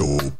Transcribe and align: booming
booming 0.00 0.39